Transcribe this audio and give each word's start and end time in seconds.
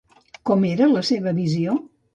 Com 0.51 0.65
era 0.71 0.89
la 0.95 1.05
seva 1.11 1.37
visió? 1.45 1.81